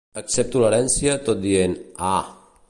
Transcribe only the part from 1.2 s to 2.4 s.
tot dient: ah.